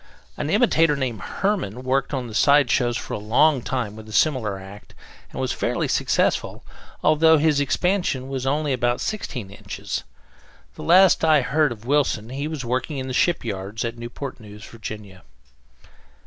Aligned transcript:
An 0.35 0.49
imitator, 0.49 0.95
named 0.95 1.21
Herman, 1.21 1.83
worked 1.83 2.09
the 2.09 2.33
side 2.33 2.71
shows 2.71 2.97
for 2.97 3.13
a 3.13 3.19
long 3.19 3.61
time 3.61 3.95
with 3.95 4.09
a 4.09 4.11
similar 4.11 4.57
act, 4.57 4.95
and 5.31 5.39
was 5.39 5.51
fairly 5.51 5.87
successful, 5.87 6.63
although 7.03 7.37
his 7.37 7.59
expansion 7.59 8.27
was 8.27 8.47
only 8.47 8.73
about 8.73 8.99
sixteen 8.99 9.51
inches. 9.51 10.03
The 10.73 10.81
last 10.81 11.21
time 11.21 11.29
I 11.29 11.41
heard 11.43 11.71
of 11.71 11.85
Wilson, 11.85 12.29
he 12.29 12.47
was 12.47 12.65
working 12.65 12.97
in 12.97 13.05
the 13.07 13.13
shipyards 13.13 13.85
at 13.85 13.95
Newport 13.99 14.39
News, 14.39 14.65
Virginia. 14.65 15.21